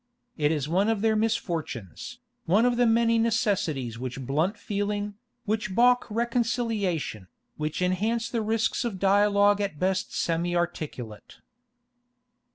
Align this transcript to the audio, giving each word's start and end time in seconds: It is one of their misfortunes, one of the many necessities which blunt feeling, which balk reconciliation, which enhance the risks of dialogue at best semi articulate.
It 0.35 0.51
is 0.51 0.67
one 0.67 0.89
of 0.89 1.01
their 1.01 1.15
misfortunes, 1.15 2.17
one 2.45 2.65
of 2.65 2.75
the 2.75 2.87
many 2.87 3.19
necessities 3.19 3.99
which 3.99 4.19
blunt 4.19 4.57
feeling, 4.57 5.13
which 5.45 5.75
balk 5.75 6.07
reconciliation, 6.09 7.27
which 7.57 7.83
enhance 7.83 8.27
the 8.27 8.41
risks 8.41 8.83
of 8.83 8.97
dialogue 8.97 9.61
at 9.61 9.77
best 9.77 10.11
semi 10.15 10.55
articulate. 10.55 11.37